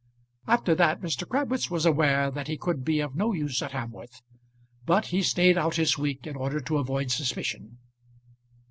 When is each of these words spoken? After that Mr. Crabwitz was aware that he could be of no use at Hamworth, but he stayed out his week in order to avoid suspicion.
After 0.47 0.73
that 0.73 1.01
Mr. 1.01 1.29
Crabwitz 1.29 1.69
was 1.69 1.85
aware 1.85 2.31
that 2.31 2.47
he 2.47 2.57
could 2.57 2.83
be 2.83 2.99
of 3.01 3.15
no 3.15 3.33
use 3.33 3.61
at 3.61 3.69
Hamworth, 3.73 4.23
but 4.83 5.05
he 5.13 5.21
stayed 5.21 5.59
out 5.59 5.75
his 5.75 5.95
week 5.95 6.25
in 6.25 6.35
order 6.35 6.59
to 6.59 6.79
avoid 6.79 7.11
suspicion. 7.11 7.77